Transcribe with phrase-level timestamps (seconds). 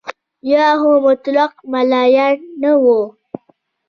[0.51, 2.99] یا خو مطلق ملایان نه وو.